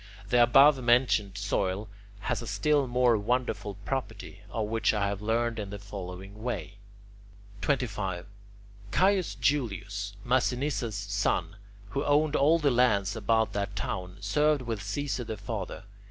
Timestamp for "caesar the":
14.81-15.37